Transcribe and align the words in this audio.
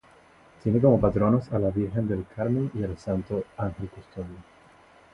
Tiene 0.63 0.81
como 0.81 0.99
patronos 0.99 1.53
a 1.53 1.59
la 1.59 1.69
Virgen 1.69 2.07
del 2.07 2.25
Carmen 2.35 2.71
y 2.73 2.83
al 2.83 2.97
Santo 2.97 3.43
Ángel 3.55 3.87
Custodio. 3.89 4.39